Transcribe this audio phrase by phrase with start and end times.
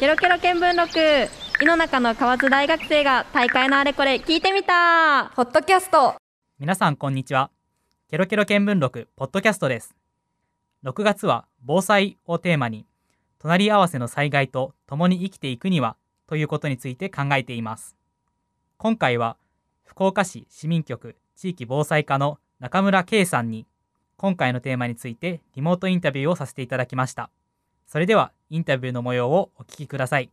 [0.00, 1.30] ケロケロ見聞録。
[1.62, 5.30] 井の中の河津大学生が大会のあれこれ聞いてみた。
[5.36, 6.16] ポッドキャスト。
[6.58, 7.52] 皆さんこんにちは。
[8.10, 9.94] ケロケロ見聞録ポッドキャストです。
[10.82, 12.86] 6月は防災をテーマに
[13.38, 17.96] 隣り合わせの災害と共に生きていくにはということについて考えています。
[18.78, 19.36] 今回は
[19.84, 23.64] 福岡市市民局地域防災課の中村圭さんに
[24.16, 27.30] 今回のテーマについてリモートインタビューをさせていただきました。
[27.86, 30.30] それではインタビューの模様をお聞きください。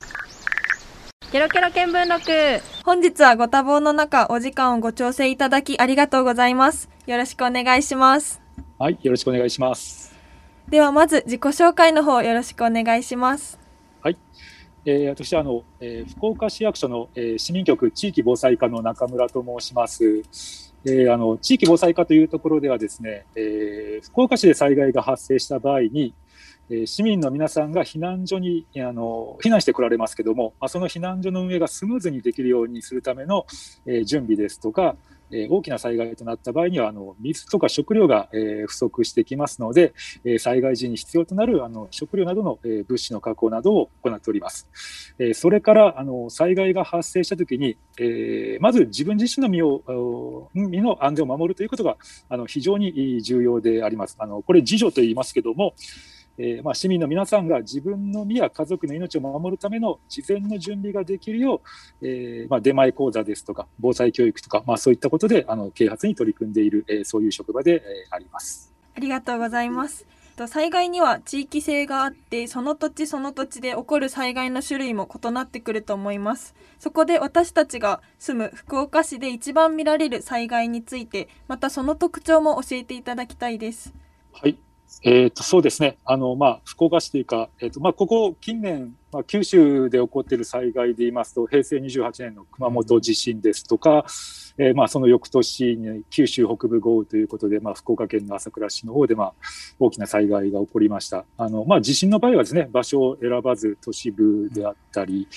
[1.31, 2.63] ケロケロ見聞録。
[2.85, 6.87] 本日はご多忙の中お時間をご調整いただきありがとうございます。
[7.07, 8.39] よろしくお願いします。
[8.77, 10.13] はい、よろしくお願いします。
[10.69, 13.59] ではまず自己紹介の方よろしくお願いします。
[14.83, 20.03] えー、私はあの、えー福岡市役所の、えー市民局地域防災課の中村と申します。
[20.85, 26.13] えーあの地域防災課というところではですね、えー福岡市で災害が発生した場合に、
[26.73, 33.45] え市民の皆さんが避難所にあの避難してこられますけども、ま、その避難所の運営がスムーズにできるようにするための、
[33.85, 34.95] え準備ですとか、
[35.31, 44.67] え大きな災害となった場合にはあの水とか食料が、え不足してきますので、え災害時に必要となるあの食料などの、え物資の確保などを行っております。
[45.19, 51.97] えそれからあの災害が発生したときに、えまず自分自身の身を身の安全を守るということが
[52.29, 54.15] あの非常に重要であります。
[54.19, 55.73] あのこれ自助と言いますけども、
[56.37, 61.61] えーまあ、市民の皆さんが自分の身や家族の命を守るための事前の準備ができるよ
[62.01, 68.73] う、えーまあ、出前講座ですとか防災教育とか、まあ、そういったことであの啓発に取り組んでいる、えーそういう職場で、えーあります。
[68.95, 70.05] ありがとうございます
[70.35, 83.93] と災害には地域性があってその土地その土地で起こる災害の種類も異なってくると思いますそこで私たちが住む福岡市で一番見られる災害についてまたその特徴も教えていただきたいです
[84.33, 84.57] はい。
[85.03, 94.05] えー、とそうですね、あのまあ、福岡市というか、えーとまあ、ここ近年、まあ、九州で起こっている災害で言いますと、平成28年の熊本地震ですとか、
[94.57, 99.33] えーまあ、その翌年に九州北部豪雨ということで、まあ、福岡県の朝倉市の方で、まあ、
[99.79, 101.25] 大きな災害が起こりました。
[101.37, 105.27] あのまあ、地震の場合はですね、場所を選ばず都市部であったり、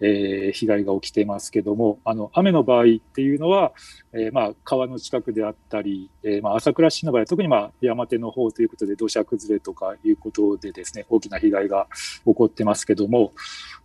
[0.00, 3.72] えー被害が起きてますけども、あの雨の場合っていうのは、
[4.12, 11.88] えーまあ、川の近くであったり、えーまあ、朝倉市の場合は特にまあ山手の方ということで土砂崩れとかいうことでですね大きな被害が
[12.24, 13.13] 起こってますけども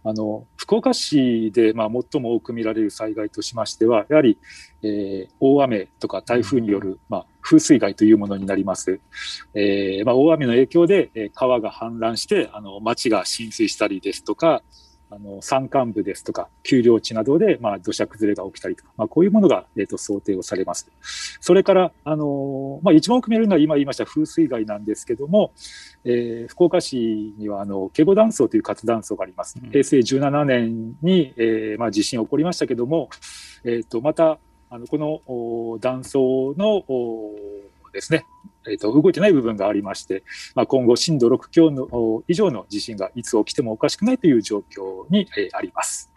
[0.04, 4.38] あの福岡市でまあ最も多く見られる災害としましてはやはり、
[4.82, 9.00] えー大雨とか台風による、まあ、風水害というものになります。
[9.54, 14.62] えーまあ、大雨の影響で、えー川が氾濫してあの町が浸水したりですとか
[15.12, 20.90] あの山間部ですとか、丘陵地などで、まあ、土砂崩れが起きたりとか、まあ、こういうものが、えー、と想定をされます。
[21.42, 25.52] それから、あのまあ、一番多く見られるのは今言いました風水害なんですけども、
[26.06, 29.60] えー福岡市にはあのケゴ断層という活断層があります。
[29.62, 33.10] うん平成17年に、えーまあ、地震起こりましたけども、
[33.64, 34.40] えー、とまた
[34.70, 37.36] あのこのお断層のお
[37.92, 38.26] ですね、
[38.68, 40.24] えー、と動いてない部分がありまして、
[40.56, 46.12] まあ、今後震度6強の以上の地震がいつ起きてもおかしくないという状況に、えーあります。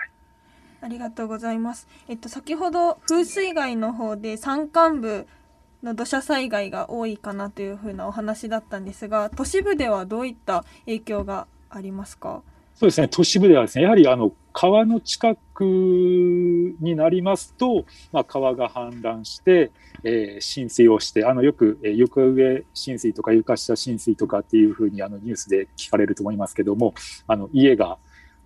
[0.81, 1.87] ありがとうございます。
[2.09, 5.28] えっと、先ほど風水害の方で山間部
[5.83, 12.43] の土砂災害が多いかなというふうなお話だったんですが、都市部ではどういった影響がありますか？
[12.75, 19.71] そうですね、都市部ではですね、やはりあの川の近くになりますと、まあ、川が氾濫して、
[20.05, 26.94] えー浸水をして、あのよく、えー床上浸水とか床下浸水とかっていうふうにあのニュースで聞かれると思いますけども、
[27.28, 27.99] あの家が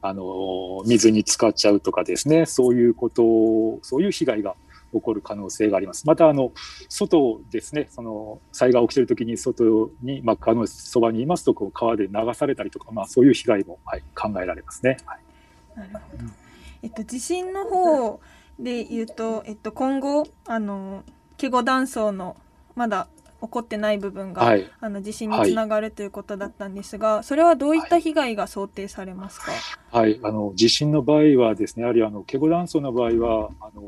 [0.02, 4.54] あの水に浸かっちゃうとかですね、そういうこと、そういう被害が
[4.92, 6.06] 起こる可能性があります。
[6.06, 6.52] またあの
[6.88, 14.98] 外ですね、その災害が起きているときに外に、まあ、川のそばにいますとこう川で流されたりとか、まあ、そういう被害も、はい、考えられますね。
[15.06, 15.20] はい
[15.76, 16.24] なるほど。
[16.82, 18.20] えっと、地震の方
[18.58, 21.04] で言うと、えっと、今後、あの、
[21.36, 22.36] ケゴ断層の
[22.74, 23.08] まだ
[23.40, 24.70] 起こってない部分が、はい。
[24.80, 29.52] あの地震につながるということだったんですが、それはどういった被害が想定されますか、
[29.90, 33.82] はい、あの地震の場合はですね、やはりあのケゴ断層の場合は、あの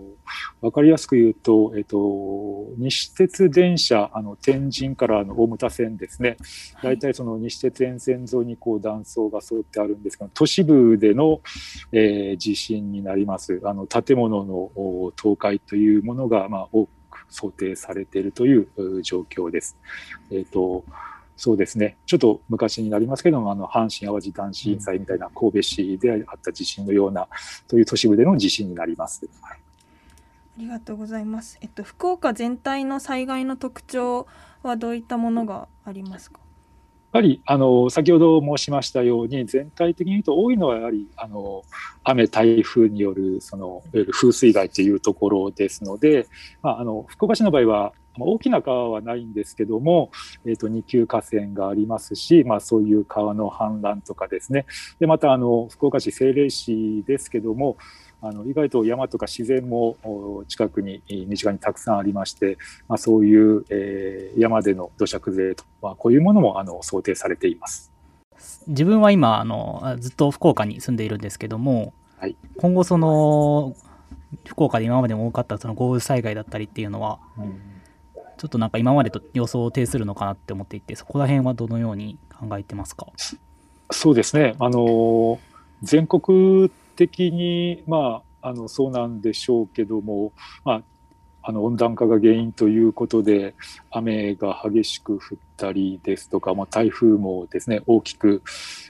[0.61, 6.37] わかりやすく言うと、えっと、西鉄電車、あの天神からあの大牟田線ですね、
[6.83, 11.41] 大体その西鉄沿線沿いにこう断層が沿ってあるんですけど、都市部での、
[11.93, 13.61] えー地震になります。
[13.65, 16.91] あの建物のお倒壊というものが、まあ、多く
[17.31, 19.77] 想定されているというう状況です。
[20.31, 20.85] えっと
[21.41, 21.97] そうですね。
[22.05, 27.29] ちょっと昔になりますけども、あの、阪神淡路大震災みたいな神戸市であった地震のような、
[27.69, 29.25] という都市部での地震になります。
[29.41, 29.59] はい
[30.59, 31.57] ありがとうございます。
[31.61, 34.27] えっと、福岡全体の災害の特徴
[34.65, 36.41] はどういったものがありますか？
[37.13, 41.63] ぱりあの先ほど申しましたように全体的に言うと多いのはやはりあの
[42.05, 43.83] 雨台風によるその
[44.13, 46.27] 風水害というところですので、
[46.63, 50.11] まあ、あの福岡市の場合は大きな川はないんですけども、
[50.45, 54.67] えー、と二級河川がありますし、まあ、そういう川の氾濫とかですね。
[54.99, 57.77] でまたあの福岡市政令市ですけども
[58.21, 59.97] あの意外と山とか自然も
[60.49, 67.93] 近くに身近にたくさんありまして、まあ、そういう、えー、山での土砂崩れと、まあ、こういうものもあの想定されています。
[68.67, 73.75] 自分は今あのずっと福岡に住んでいるんですけども、はい、今後その
[74.47, 77.61] 福岡で今までも多かったその豪雨災害だったりっていうのは、うん、
[78.37, 83.07] ちょっとなんか今までと予想を呈するのかなって思っていてそこら辺はどのように考えてますか？
[83.91, 84.55] そうですね。
[84.59, 85.39] あの
[85.83, 90.33] 全国的に、まあ、あのそうなんでしょうけども、
[90.65, 90.83] まあ、
[91.43, 93.55] あの温暖化が原因ということで
[93.93, 98.43] 雨が激しく降ったりですとか、まあ、台風もですね大きく、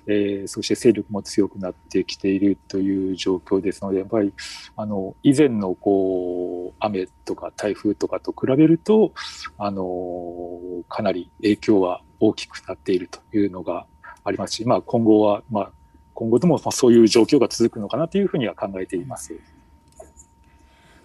[0.06, 4.32] えー、そして勢力も強くなってきているという状況ですのでやっぱり
[4.74, 9.12] あの以前のこう雨とか台風とかと比べると
[9.58, 10.58] あの
[10.88, 13.86] かなり影響は大きくなっているというのが
[14.24, 15.72] ありますし、まあ、今後は、まあ、
[16.18, 19.38] 今後ともそういう状況が続くのかなというふうには考えています。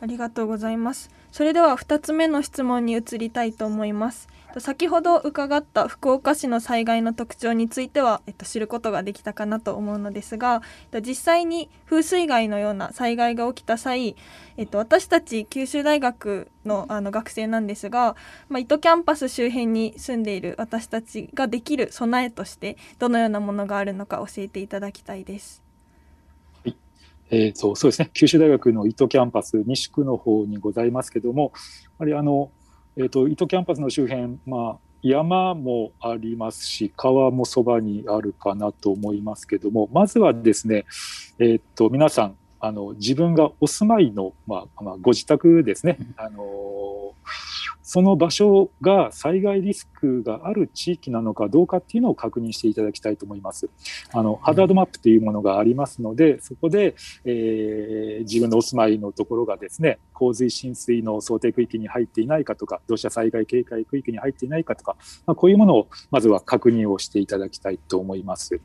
[0.02, 1.12] ありがとうございます。
[1.32, 4.28] それでは2つ目の質問に移りたいと思います。
[4.60, 10.62] 先ほど伺った福岡市の災害の特徴については、えっと、知ることができたかなと思うのですが
[11.06, 14.16] 実際に風水害のような災害が起きた際、
[14.58, 18.16] えっと、私たち九州大学のあの学生なんですが、
[18.50, 25.64] まあ、伊都キャンパス周辺に住んでいる私たちができる備えとしてどのようなものがあるのか教えていただきたいです。
[27.36, 31.52] えーと、そうですね九州大学の伊都キャンパス西区の方にございますけれども
[31.86, 32.52] やはりあの
[32.96, 40.86] えーと、糸キャンパスの周辺、まあ、山もありますし川もそばにあるかなと思いますけどもまずはですね、
[41.40, 47.03] えーと、皆さんあの自分がお住まいの、まあまあ、ご自宅ですね、あの
[47.84, 53.70] その場所が災害リスクがある地域なのかどうかっていうのを確認していただきたいと思います。
[54.14, 56.96] あのハザードマップというものがありますので、そこで、
[57.26, 64.96] えー、自分のお住まいのところがですね、洪水浸水の想定区域に入っていないかとか、土砂災害警戒区域に入っていないかとか、
[65.26, 68.62] まあ、こういうものをまずは確認をしていただきたいと思います。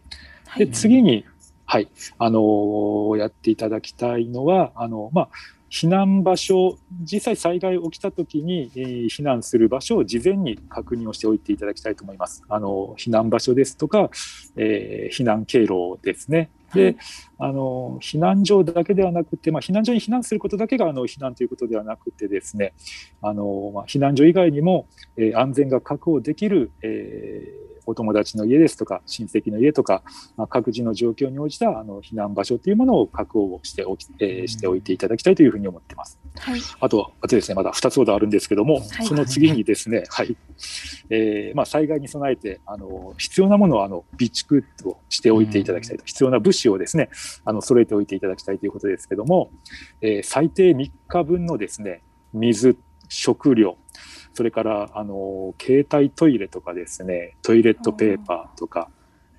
[0.57, 1.25] で次に、
[1.67, 1.89] はい、
[2.19, 5.29] あのー、やっていただきたいのは、あのまあ
[5.71, 12.43] 避難場所、実際災害起きたときに、えー、避難する場所を事前に確認をしておいていただきたいと思います。
[12.49, 14.11] あの避難場所ですとか、
[14.57, 16.51] えー、避難経路ですね。
[16.75, 16.97] で、
[17.39, 22.75] あの避難所だけではなくて、まあ、避難所に避難することだけがあの避難ということではなくてですね、
[23.23, 24.87] あのまあ、避難所以外にも、
[25.17, 30.03] えー、安全が確保できる、えーお友達の家ですとか親戚の家とか、
[30.37, 36.19] まあ、各自の状況に応じたあの避難場所というものを確保しておき、えー、しておいていただきたいというふうに思ってます。
[36.39, 40.37] はい、あとはあとですねまだ2つほどあるんですけども、はい、その次にですね、はい。
[41.09, 47.09] えーまあ、災害に備えてあの必要なものをあの備蓄をしておいていただきたいと、必要な物資をですね
[47.45, 49.51] あの揃えておいていただきたいということですけども、
[50.03, 52.03] えー、最低3日分のですね
[52.35, 52.77] 水
[53.09, 53.79] 食料
[54.39, 58.89] それからあの携帯トイレとかですねトイレットペーパーとか、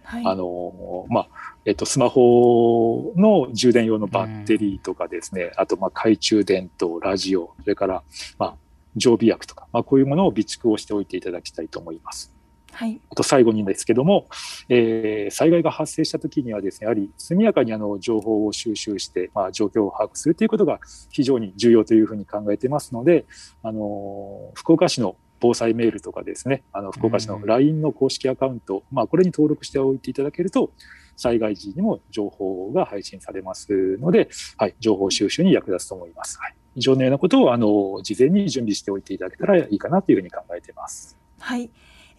[0.04, 1.30] はい、あのまあ
[1.64, 8.04] えっと、スマホの充電用のバッテリーとかですね、あとまあ懐中電灯ラジオそれから、
[8.38, 8.56] まあ、
[8.98, 12.34] 常備薬とか、まあ、こういうものを備蓄をしておいていただきたいと思います。
[12.72, 14.28] はい、あと最後にですけども、
[14.70, 23.26] えー、災害が発生したときにはですね、やはり速やかにあの情報を収集して、まあ、状況を把握するということが非常に重要というふうに考えてますので、
[23.64, 30.72] あの福岡市の防災メールとかですね、あの福岡市の LINE の公式アカウント、まあ、これに登録しておいていただけると、
[31.16, 36.40] 災害時にも情報が配信されますので、はい、情報収集に役立つと思います。
[36.40, 41.18] はい、以上のようなことをあの事前に準備しておいていただけたらいいかなというふうに考えています。
[41.40, 41.70] はい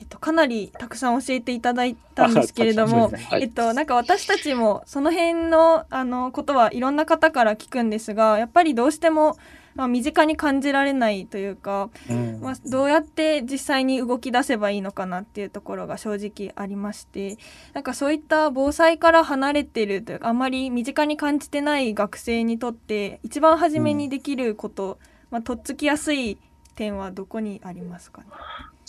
[0.00, 3.19] えっと、かなりたくさん教えていただいたんですけれども、ね。
[3.30, 9.37] はい、えっと、なんか私たちもその辺のあのことはいろんな方から聞くんですがやっぱりどうしても、
[9.75, 17.37] まあ、身近に感じられないというか、うん、まあ、どうやって実際に動き出せばいいのかなっていうところが正直ありまして
[17.75, 24.99] なんかそういった防災から離れてるというかあまり身近に感じてない学生にとって一番初めにできること、うん、
[25.30, 26.38] まあ、とっつきやすい
[26.75, 28.28] 点はどこにありますかね？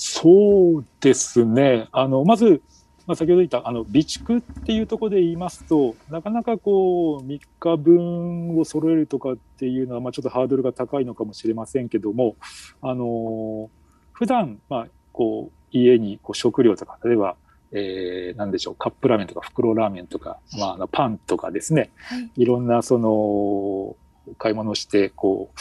[0.04, 1.88] そうですね。
[1.92, 2.64] あの、まず、
[3.06, 12.36] まあ、先ほど言ったあの備蓄っていうところで言いますと、なかなかこう3日分を揃えるとかっていうのは、まあ、ちょっとハードルが高いのかもしれませんけども、
[12.82, 13.70] あの
[14.12, 17.36] 普段まあこう家にこう食料とか、例えば
[17.72, 23.96] えー、なんでしょう、カップラーメンとか袋ラーメンとか、まあ、あのパンとかですね、はいいろんなその、
[24.38, 25.60] 買い物して、こう、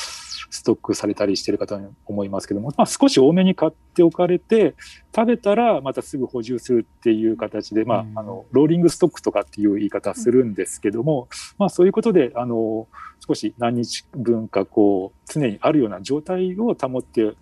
[0.50, 4.74] ストックされたりしてる方に思いますけども、まあ、少し多めに買っておかれて、
[5.14, 8.18] 食べたらまたすぐ補充するっていう形で、まうん。
[8.18, 12.88] あ、あの、ローリングストックとかっていう言い方するんですけども、まあ、そういうことで、あの、
[13.26, 17.34] 少し何日分かこう、常にあるような状態を保って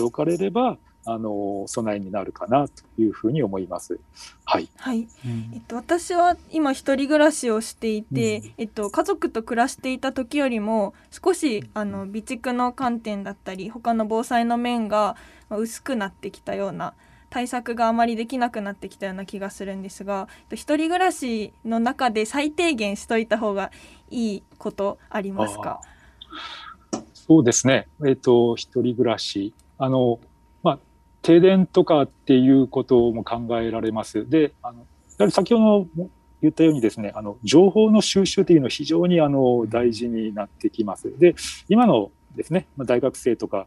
[0.00, 3.98] おかれれば、あの、備えになるかなというふうに思います。
[4.44, 4.68] はい。
[4.76, 15.16] はいうんえっと、私は今一人暮らしをしていて、うんえっと、家族と暮らしていた時よりも少しあの備蓄の観点だったり他の防災の面が
[15.48, 16.94] まあ薄くなってきたような
[17.30, 23.70] 対策があまりできなくなってきたような気がするんですがえっと一人暮らしの中で最低限しといた方が
[24.10, 25.80] いいことありますか？
[27.14, 27.88] そうですね。
[28.06, 29.52] えっ、と、一人暮らし。
[29.78, 30.35] あの、まあ、
[31.26, 34.30] 停電とかっていうことも考えられます。
[34.30, 34.84] で、あの、や
[35.18, 35.62] はり先ほど
[35.96, 41.18] も言ったようにですね、あの、情報の収集というのは非常にあの、大事になってきます。
[41.18, 41.34] で、
[41.68, 43.66] 今のですね、まあ大学生とか、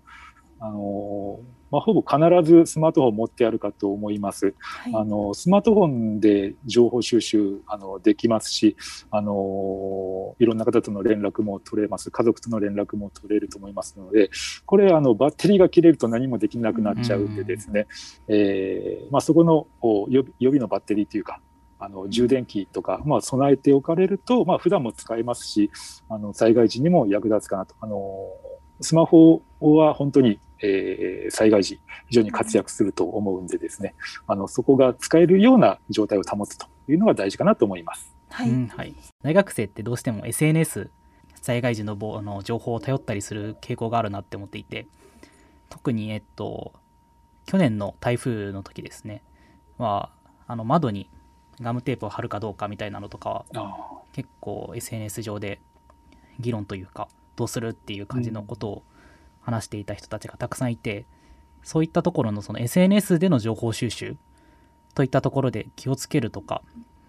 [0.60, 1.40] あの、
[1.72, 4.54] まあ、ほぼ必ずスマートフォンを持ってあるかと思います。
[4.58, 8.76] はいあのスマートフォンで情報収集あのできますし
[9.12, 14.30] あの、いろんな方との連絡も取れます、家族との連絡も取れると思いますので、
[14.66, 17.88] これあの、バッテリーが切れると何もできなくなっちゃうんでですね、
[18.28, 21.40] えーまあ、そこのお予備予備のバッテリーというか、
[21.82, 25.72] あの充電器とか、まあ、備えておかれると、まあ普段も使えますし、
[26.10, 27.76] あの災害時にも役立つかなと。
[27.80, 28.28] あの
[28.82, 33.94] スマホは本当に、えー災害時、非常に活躍すると思うんでですね、
[34.28, 38.16] あのそこが使えるような状態を保つというのが大事かなと思います。
[38.30, 40.90] はい、うんはい、大学生ってどうしても SNS
[41.42, 44.88] 災害時のぼあの情報を頼ったりする傾向があるなって思っていて
[45.70, 46.74] 特にえっと
[47.46, 49.24] 去年の台風の時ですね
[49.78, 50.12] は
[50.48, 51.10] あの窓に
[51.62, 53.76] ガムテープを貼るかどうかみたいなのとかはあ
[54.14, 55.60] 結構 SNS 上で
[56.40, 58.84] 議論というかどうするっていう感じのことを
[59.42, 61.06] 話していた人たちがたくさんいて、
[61.64, 64.16] そういったところのその SNS での情報収集
[64.96, 66.62] といったところで気をつけるとか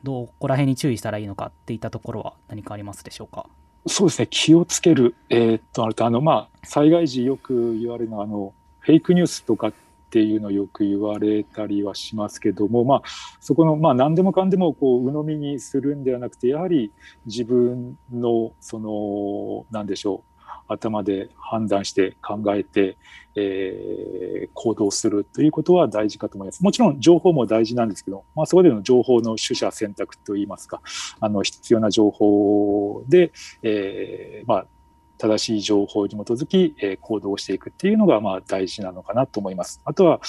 [0.03, 3.47] どこら辺に注意したらいいのかっていったところは何かありますでしょうか？
[3.87, 9.73] そうですね、気をつける、えーっと、あると、あの、まあ、災害時よく言われるのは、あの、フェイクニュースとかっ
[10.11, 13.03] ていうのをよく言われたりはしますけども、まあ、
[13.41, 16.93] そこの、まあ、何でもかんでも、こう、鵜呑みにするんではなくて、やはり
[17.25, 20.30] 自分の、その、なんでしょう、
[20.73, 22.97] 頭で判断して考えて、
[23.37, 26.63] えー行動するということは大事かと思います。
[26.63, 30.83] もちろん情報も大事なんですけど、まあ、そこでの情報の取捨選択といいますか、
[31.21, 34.67] あの必要な情報で、えーまあ、
[35.19, 39.81] 正しい情報に基づき、えー行動していくっていうのが、まあ、大事なのかなと思います。
[39.85, 40.21] あとは、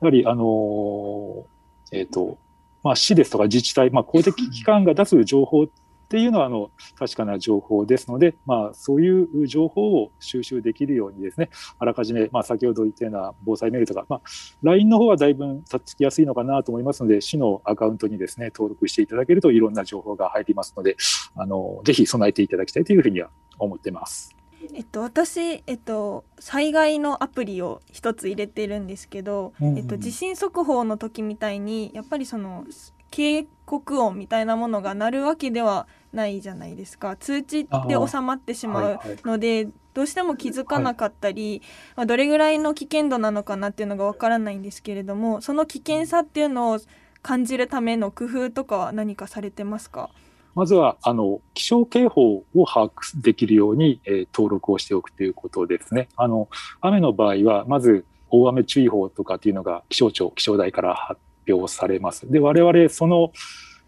[0.00, 1.52] やはり、あのー
[1.92, 2.38] えっ、と、
[2.82, 5.68] まあ、市ですとか自治体、まあ、公的機関が出す情報
[6.12, 14.20] っていうのは、あの、確かな情報ですので、まあ、そういう情報を収集できるようにですね、あらかじめ、まあ、先ほど言ったような防災メールとか、まあ、
[14.62, 20.98] LINE の方はだいぶたっつきやすいのかなと思いますので、市のアカウントにですね、登録していただけるといろんな情報が入りますので、
[21.34, 24.36] あの、ぜひ備えていただきたいというふうには思ってます。
[24.74, 32.66] えっと、私、えっと、災害のアプリを一つ入れてるんですけど、えっと、地震速報の時みたいにやっぱりその
[33.12, 37.14] 警告音みたいなものが鳴るわけではないじゃないですか。
[37.16, 37.68] 通知で
[38.10, 39.16] 収まってしまうはいはい。
[39.24, 41.62] ので、どうしても気づかなかったり、
[41.94, 46.78] まあ、どれぐらいの危険度なのかなっていうのがわからないんですけれどもその危険さっていうのを
[47.20, 50.10] 感じるための工夫とかは何かされてますか？
[50.54, 56.08] まずは、あの、気象警報を把握できるように、えー登録をしておくということですね。
[56.16, 56.48] あの、
[56.82, 62.30] 雨の場合は、まず、大雨注意報とかっていうのが気象庁、気象台から発表されます。
[62.30, 63.32] で、我々、その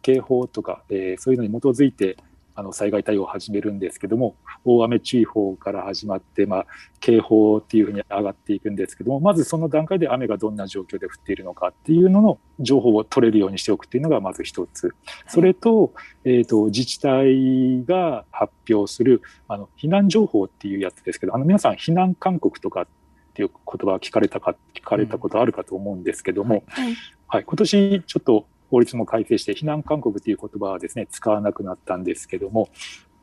[0.03, 2.17] 警報とか、えーそういうのに基づいて、
[2.57, 6.67] あの、災害対応を始めるんですけども、大雨注意報から始まって、まあ、
[7.01, 14.95] 警報っていうふうに上がっていくんですけども、まずその段階で雨がどんな状況で降っているのかっていうのの情報を取れるようにしておくっていうのがまず一つ。
[15.27, 15.95] それと、
[16.25, 22.87] えっ、と、自治体が発表する、あの、避難情報っていうやつですけど、あの、皆さん避難勧告とかっ
[23.35, 26.95] ていう言葉は聞かれたか、聞かれたことあるかと思うんですけども、はいはい、
[27.43, 32.69] 今年ちょっと法律も改正して、避難勧告っていう言葉はですね、使わなくなったんですけども、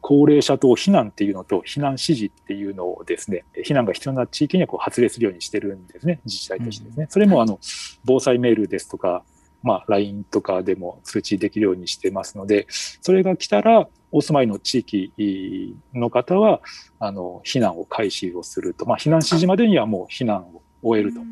[0.01, 7.08] 高齢者等避難っていうのと避難指示っていうのをですね、避難が必要な地域にはこう発令するようにしてるんですね、自治体としてですね。
[7.10, 7.60] それもあの、
[8.03, 9.24] 防災メールですとか、
[9.63, 16.62] まあ、LINE とかでも通知できるようにしてますので、それが来たら、お住まいの地域の方は、
[17.00, 18.86] あの、避難を開始をすると。
[18.86, 21.24] まあ、避難指示までにはもう避難を終えるとい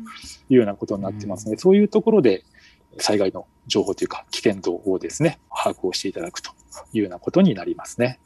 [0.50, 2.44] うようなことになってますので、そういうところで、
[2.98, 6.50] 災害の情報というか、危険度をですね、把握をしていただくと
[6.92, 8.18] いうようなことになりますね。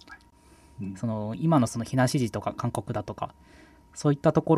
[0.97, 3.35] その今のその避難指示とか勧告だとか、
[3.94, 4.54] そういったとこ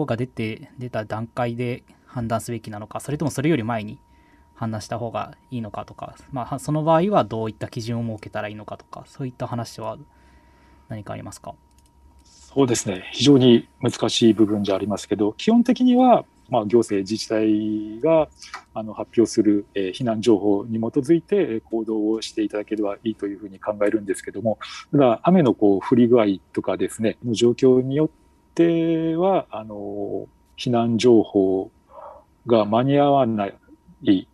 [0.00, 3.98] ろが出て、出た段階で判断すべきなのか、それともそれより前に
[4.54, 9.98] 判断した方がいいのかとか、まあ、その場合はどういった基準を設けたらいいのかとか、そういった話は
[10.88, 11.54] 何かありますか？
[12.24, 18.28] そうですね、非常に難しい部分じゃありますけど、基本的には、まあ、行政、自治体が
[18.74, 24.58] あの発表する、えー、避難情報に基づいて行動をしていただければいいというふうに考えるんですけども、
[24.92, 28.08] ただ、雨のこう降り具合とかですね、の状況によっ
[28.54, 30.28] ては、あの
[30.58, 31.70] 避難情報
[32.46, 33.46] が間に合わな
[34.02, 34.28] い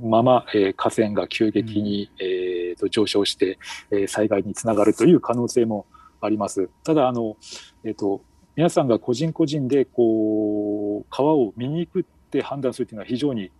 [0.00, 3.58] まま、えー、河川が急激に、うん、えー、と上昇して、
[3.90, 5.84] えー、災害につながるという可能性も
[6.22, 6.70] あります。
[6.82, 7.36] ただ、あの、
[7.84, 8.22] えっ、ー、と、
[8.58, 13.52] 皆さんが個人個人で、こう、川を見に行くって判断するというのは非常に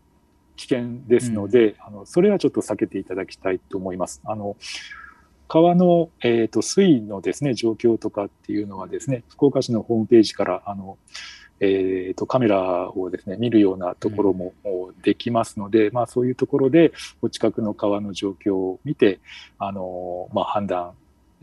[0.57, 4.21] 危険ですので、うん、あのそれはちょっと避けていただきたいと思います。
[4.25, 4.57] あの
[5.47, 10.99] 川の、えーと、水位のですね状況とかっていうのはですね福岡市のホームページからあの
[11.61, 14.53] えーと、カメラをですね見るようなところも
[15.03, 19.21] できますので、うん、まあ、そういうところでお近くの川の状況を見て
[19.59, 20.93] あの、まあ、判断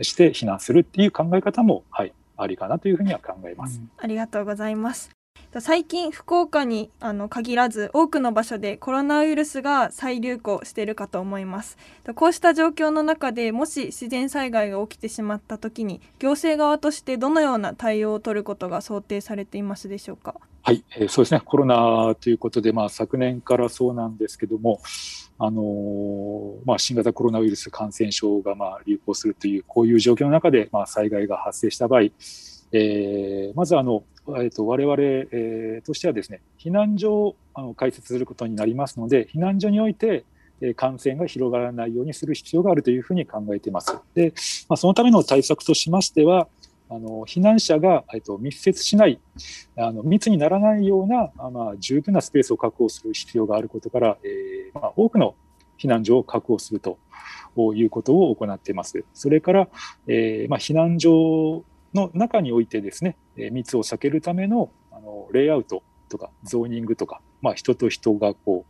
[0.01, 3.79] して避難するっていう考え方も、はい、ありかなというふうには考えます。
[3.79, 5.09] うん、ありがとうございます。
[5.59, 11.77] 最近福岡にあの限らず多くの場所でコロナウイルスが再流行しているかと思います
[12.15, 20.35] こうした状況の中でもし自然災害が起きてしまった時に行政側としてどのような対応を取ることが想定されていますでしょうか？
[20.67, 24.81] はい、えー、そうですねコロナということで、まあ、昨年からそうなんですけども
[25.37, 32.01] あのー、まあ、新型コロナウイルス感染症がまあ流行するというこういう状況の中で、まあ、災害が発生した場合、
[32.71, 40.25] えー、まずあのえーと、我々、えー、としてはですね避難所をあの開設することになりますので避難所において
[40.75, 43.99] 感染が広がらないようにする必要があるというふうに考えています。
[44.15, 44.33] で、
[44.67, 46.47] まあ、そのための対策としましては、
[46.89, 49.19] あの避難者が、えっと、密接しない
[49.77, 55.35] あの密にならないような、まあ、十分なスペースを確保する必要があることから、えーまあ、多くの
[55.77, 56.97] 避難所を確保すると
[57.75, 59.03] いうことを行っています。
[59.13, 59.67] それから、
[60.07, 63.17] えーまあ、避難所の中においてですね、
[63.51, 68.65] 密を避けるためのあのレイアウトとかゾーニングとか、まあ、人と人がこ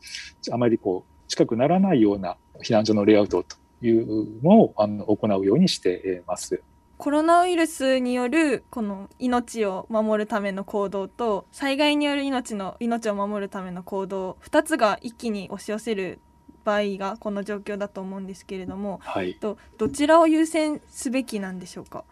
[0.50, 6.62] うあまりこう近くならないような避難所のレイアウトというのをあの行うようにしています。
[6.98, 16.20] コロナウイルスによるこの命を守るための行動と災害による命の命を守るための行動2つが一気に押し寄せる
[16.64, 22.06] 場合がこの状況だと思うんですけれども、はい、とどちらを優先すべきなんでしょうか？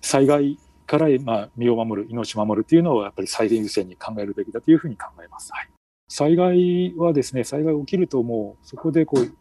[0.00, 5.52] 災害からまあ身を守る、命を守るというのをやっぱり最優先に考えるべきだというふうに考えます。
[5.52, 5.68] はい、
[6.08, 9.34] 災害はですね、災害起きるともうそこでこう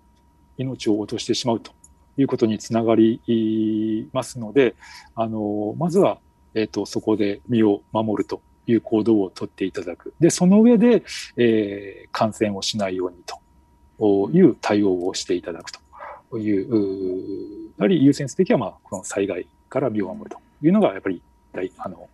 [0.57, 1.71] 命を落としてしまうと
[2.17, 4.75] いうことにつながりますので、
[5.15, 6.19] あのまずは、
[6.53, 10.13] えーと、そこで身を守るという行動をとっていただく。
[10.19, 11.03] で、その上で、
[11.37, 21.21] えー、感染をしないようにという対応をしていただくという、やはり優先すべきは、まあ、この災害から身を守るというのがやっぱり
[21.53, 22.09] 大あの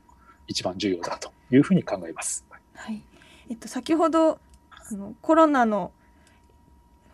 [0.47, 2.43] 一番重要だというふうに考えます。
[2.73, 3.01] はい
[3.49, 4.39] えっと、先ほど
[4.71, 5.91] あのコロナの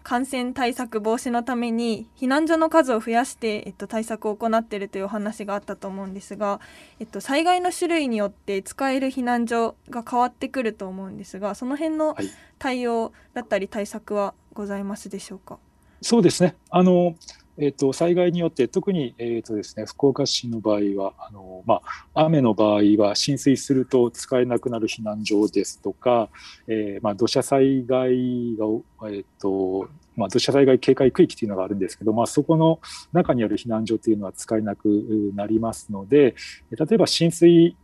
[0.07, 6.61] 感染対策防止のために避難所の数を増やして、えっと、対策を行っているというお話があったと思うんですが、
[7.01, 12.15] えっと、災害の種類によって使える避難所が変わってくると思うんですがその辺の
[12.57, 15.59] 対応だったり対策はございますでしょうか、は
[16.01, 16.55] い、そうですね。
[16.69, 17.13] あの
[17.59, 21.81] えーと、災害によって特に、えーとですね、福岡市の場合はあの、ま
[22.13, 26.29] あ、雨の場合は浸水すると使えなくなる避難所ですとか、
[26.67, 28.65] えーまあ、土砂災害が、
[29.09, 32.79] えーとまあ、土砂災害警戒区域というのがあるんですけど、まあ、そこの
[33.11, 34.87] 中にある避難所というのは使えなく
[35.35, 36.35] なりますので
[36.71, 37.75] 例えば浸水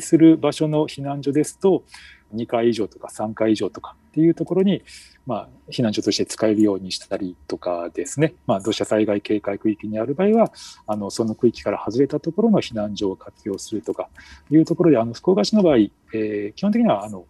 [0.00, 1.84] する場所の避難所ですと
[2.34, 4.82] 2階以上とか3階以上とかっていうところに、
[5.26, 10.52] まあ、避難所として使えるようにしたりとかですね、まあ、土砂災害警戒区域にある場合は、
[10.86, 14.08] あのその区域から外れたところの避難所を活用するとか
[14.50, 17.24] いうところで、あの福岡市の場合、えー、基本的にはあの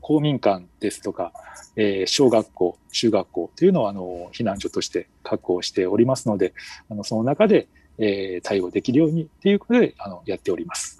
[0.00, 1.32] 公民館ですとか、
[1.76, 6.52] えー、小学校、中学校というのをあの避難所として確保しておりますので、
[6.90, 10.97] あのその中で、えー、対応できるようにということであのやっております。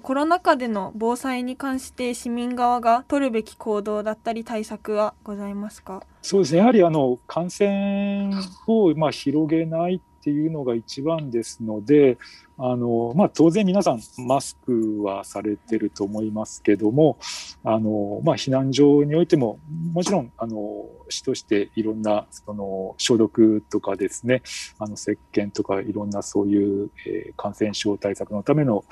[0.00, 6.02] コロナ禍での防災に関して市民側が取るべき行動だったり対策はございますか？
[6.22, 6.60] そうですね。
[6.60, 8.30] やはりあの感染
[8.66, 12.16] をまあ広げないっていうのが一番ですので、
[12.56, 17.18] あのまあ、当然皆さんマスクはされてると思いますけども、
[17.64, 19.58] あのまあ、避難所においても
[19.92, 24.42] もちろんあの市としていろんなその消毒とかですね、
[24.78, 28.84] あの石鹸とかいろんなそういう、えー、感染症対策のための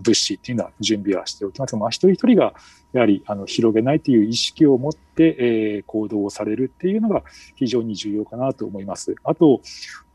[0.00, 2.54] 物資っていうのは準備はしておきますが、まあ、一人一人が
[2.92, 7.22] やはりあの広げないという意識を持って、えー、行動をされるっていうのが
[7.54, 9.14] 非常に重要かなと思います。
[9.22, 9.60] あと、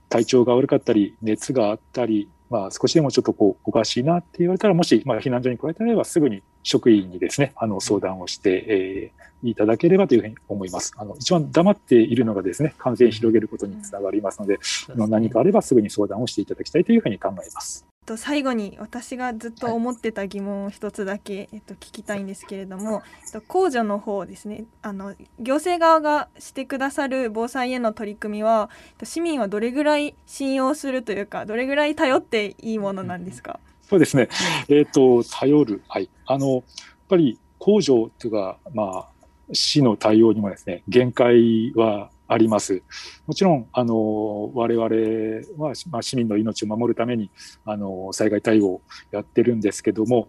[0.09, 10.93] 体調が悪かったり、熱があったり、まあ、少しでもちょっとこうおかしいなって言われたら、もし、まあ、避難所に来られたらすぐに職員にですね、あの相談をして、えー、いただければというふうに思います。
[10.97, 14.59] あの一番黙っているのがですね、感染広げることにつながりますので、
[14.95, 17.85] うん、何かあればすぐに相談をしていただきたいというふうに考えます。
[18.07, 24.63] と最後に私がずっと思ってた疑問を一つだけ、えっと、聞きたいんですけれども、えっと、控除の方ですね。
[24.81, 28.69] あの行政側がしてくださる防災への取り組みは
[29.03, 34.29] 市民はどれぐらい信用するというかどれぐらい頼っていいものなんですか、そうですね、
[34.69, 36.63] えーと、と頼る、はい、あのやっ
[37.09, 39.05] ぱり控除というか、まあ、
[39.51, 42.83] 市の対応にもですね限界はあります。
[43.25, 44.85] もちろん、あの、我々
[45.57, 47.29] は、まあ、市民の命を守るために、
[47.65, 50.27] あの、災害対応をやってるんですけども、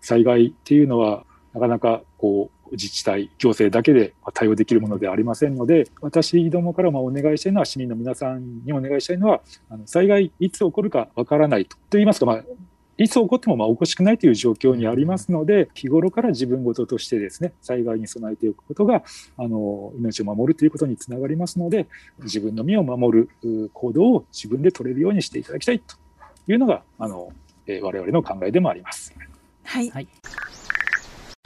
[0.00, 11.76] 災害っていうのは、なかなか、こう、自治体、行政だけで対応できるものではありませんので、私どもからもお願いしたいのは、市民の皆さんにお願いしたいのは、あの災害いつ起こるかわからないと。
[11.76, 12.44] と言いますか、まあ、
[12.98, 19.04] いつ起こってもまあおかしくないという状況にありますので、日頃から自分事としてですね、災害に備えておくことが、
[19.36, 21.86] あの、命を守るということにつながりますので、
[22.24, 25.94] 自分の身を守る行動を自分で取れるようにしていただきたいと
[26.48, 27.32] いうのが、あの、
[27.66, 29.14] えー、我々の考えでもあります。
[29.62, 29.90] はい。
[29.90, 30.08] はい、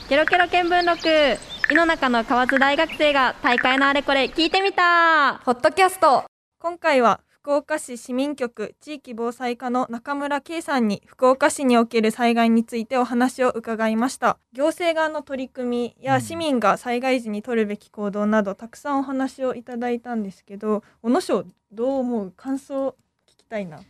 [0.09, 1.39] ケロケロ見聞録、
[1.71, 6.25] 井の中の河津大学生が大会のあれこれ聞いてみたホットキャスト
[6.59, 14.39] 今回は福岡市市民局地域防災課の中村圭さんに福岡市における災害についてお話を伺いました。
[14.53, 22.31] 行政側の取り組みや市民が災害時に取るべき行動など、たくさんお話をいただいたんですけど小野省どう思う？
[22.37, 22.91] 感想
[23.27, 23.81] 聞きたいな。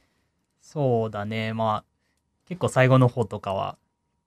[0.62, 1.53] そうだね。
[1.53, 1.85] まあ
[2.49, 3.77] 結構最後の方とかは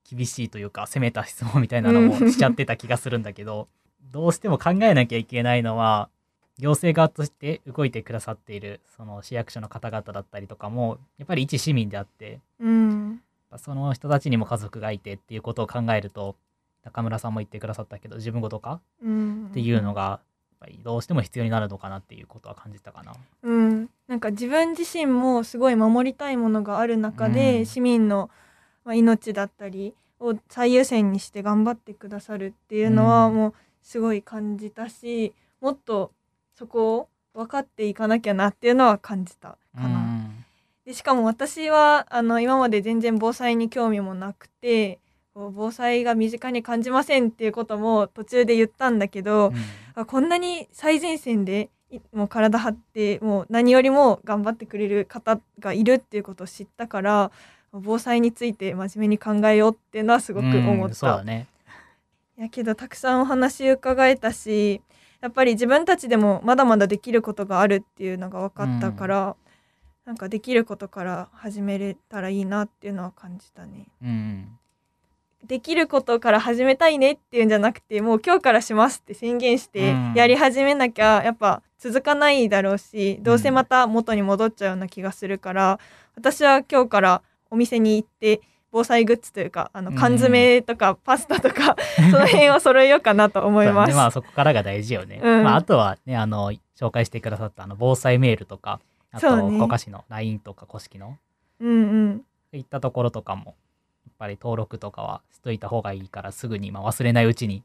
[0.08, 3.66] 厳しいというか攻めた質問みたいなのもしちゃってた気がするんだけど
[4.12, 6.10] どうしても考えなきゃいけないのは
[6.58, 13.20] 行政側として動いてくださっているその市役所の方々だったりとかもやっぱり一市民であって、うん、
[13.58, 16.36] その人たちにも家族がいてっていうことを考えると
[16.84, 20.20] 中村さんも言ってくださったけど自分ごとか、うん、っていうのがやっ
[20.60, 23.12] ぱりどうしても必要になるのかなっていうことは感じたかな。
[23.42, 28.30] うん、なんか自分自身もすごい守りたいものがある中で、うん、市民の、
[28.84, 36.12] まあ、命だったりを最優先にして頑張ってくださるっていうのはもうすごい感じたし、もっと
[36.56, 40.30] そこを分かっていかなきゃなっていうのは感じたかな。
[40.86, 45.00] でしかも私はあの今まで全然防災に興味もなくて
[45.34, 49.52] 防災が身近に感じませんっていうことも途中で言ったんだけど、
[49.96, 51.68] うん、こんなに最前線で
[52.12, 57.30] もう体張ってもう何よりも頑張ってくれる方がいるっていうことを知ったから
[57.72, 61.16] 防災について真面目に考えようっていうのはすごく思った。
[61.16, 61.46] うん、ね、
[62.38, 64.80] やけどたくさんお話伺えたし
[65.26, 69.34] やっぱり自分たちでもまだまだできることがあるっていうのが分かったから、うん、
[70.04, 73.88] なんかできることから始めれたらいいなっていうのは感じたね。
[74.00, 74.56] うん、
[75.44, 85.80] できることから始めたいねっていうんじゃなくてもう今日からしますって宣言してやり始めなきゃやっぱ続かないだろうしどうせまた元に戻っちゃうような気がするから
[86.14, 88.42] 私は今日からお店に行って
[88.76, 91.76] 防災グッズというかあの缶詰とか パスタとか、
[92.10, 93.94] その辺を揃えようかなと思います。
[93.94, 95.18] まあそこからが大事よね。
[95.22, 98.80] うん、まあ、あとはねあの紹介してくださったあの防災メールとか
[99.12, 101.16] あと福岡市の LINE とか公式の、
[101.58, 103.54] うんうん、いったところとかも
[104.04, 107.62] やっぱり登録とかはしといた方がいいからすぐに、まあ、忘れないうちに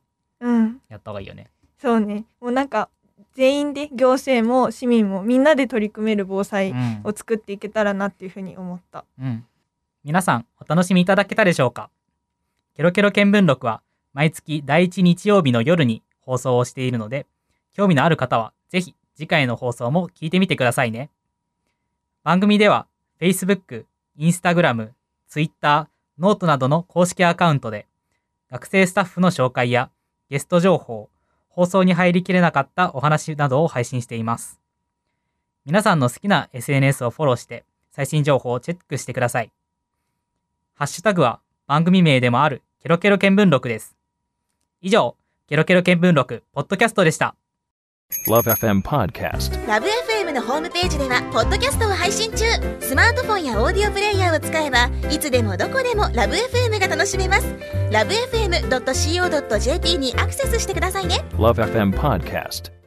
[0.87, 1.49] やった方がいいよね。
[1.83, 2.23] うん、そうね。
[2.39, 2.87] もうなんか
[3.33, 9.03] 全員で行政も市民もみんなで取り組める防災を作っていけたらなっていうふうに思った。
[9.19, 9.45] うん
[10.03, 11.91] 皆さんお楽しみいただけたでしょうか？
[12.75, 13.83] ケロケロ見聞録は
[14.13, 17.27] 毎月第1日曜日の夜に放送をしているので、
[17.73, 21.11] 興味のある方はぜひ次回の放送も聞いてみてくださいね。
[22.23, 22.87] 番組では
[23.19, 23.85] Facebook、
[24.17, 24.89] Instagram、
[25.29, 27.85] Twitter、 note などの公式アカウントで
[28.49, 29.91] 学生スタッフの紹介や
[30.31, 31.11] ゲスト情報、
[31.47, 34.59] 放送に入りきれなかったお話などを配信しています。
[35.63, 39.51] 皆さんの好きな SNS をフォローして最新情報をチェックしてください。
[40.81, 43.95] ハッシュタグは番組名でもあるケロケロ見聞録です。
[44.81, 45.15] 以上、
[45.45, 47.35] ケロケロ見聞録ポッドキャストでした。
[48.27, 49.67] Love FM Podcast.
[49.67, 52.45] ラブ f m のホームページではポッドキャストを配信中
[52.79, 57.45] スマートフォンやオーディオプレイヤーを使えばいつでもどこでもラブ f m が楽しめます
[57.91, 62.80] ラブ FM.co.jp にアクセスしてくださいね Love FM Podcast.